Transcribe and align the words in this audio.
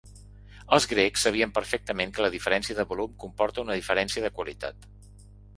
Els 0.77 0.87
grecs 0.93 1.25
sabien 1.27 1.53
perfectament 1.57 2.15
que 2.15 2.25
la 2.27 2.31
diferència 2.37 2.79
de 2.81 2.87
volum 2.95 3.13
comporta 3.25 3.63
una 3.67 3.79
diferència 3.81 4.25
de 4.25 4.37
qualitat. 4.39 4.91